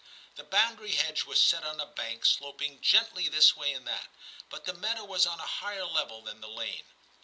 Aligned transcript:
The 0.33 0.43
boundary 0.43 0.93
hedge 0.93 1.25
was 1.25 1.39
set 1.39 1.63
on 1.63 1.79
a 1.79 1.85
bank 1.85 2.25
sloping 2.25 2.81
gently 2.81 3.29
this 3.29 3.55
way 3.55 3.71
and 3.71 3.87
that, 3.87 4.07
but 4.49 4.65
the 4.65 4.73
meadow 4.73 5.05
was 5.05 5.27
on 5.27 5.39
a 5.39 5.45
higher 5.45 5.85
level 5.85 6.23
than 6.23 6.41
the 6.41 6.49
lane. 6.49 6.85